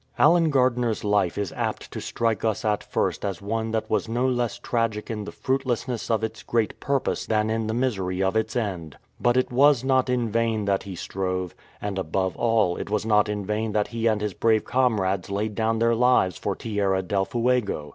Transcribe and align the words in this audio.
Allen 0.17 0.49
Gardiner's 0.49 1.03
life 1.03 1.37
is 1.37 1.53
apt 1.55 1.91
to 1.91 2.01
strike 2.01 2.43
us 2.43 2.65
at 2.65 2.83
first 2.83 3.23
as 3.23 3.39
one 3.39 3.69
that 3.69 3.87
was 3.87 4.09
no 4.09 4.27
less 4.27 4.57
tragic 4.57 5.11
in 5.11 5.25
the 5.25 5.31
fruitlessness 5.31 6.09
of 6.09 6.23
its 6.23 6.41
great 6.41 6.79
purpose 6.79 7.27
than 7.27 7.51
in 7.51 7.67
the 7.67 7.73
misery 7.75 8.23
of 8.23 8.35
its 8.35 8.55
end. 8.55 8.97
But 9.19 9.37
it 9.37 9.51
was 9.51 9.83
not 9.83 10.09
in 10.09 10.29
vain 10.31 10.65
that 10.65 10.81
he 10.81 10.95
strove, 10.95 11.53
and, 11.79 11.99
above 11.99 12.35
all, 12.35 12.77
it 12.77 12.89
was 12.89 13.05
not 13.05 13.29
in 13.29 13.45
vain 13.45 13.73
that 13.73 13.89
he 13.89 14.07
and 14.07 14.21
his 14.21 14.33
brave 14.33 14.65
comrades 14.65 15.29
laid 15.29 15.53
down 15.53 15.77
their 15.77 15.93
lives 15.93 16.35
for 16.35 16.55
Tierra 16.55 17.03
del 17.03 17.25
Fuego. 17.25 17.89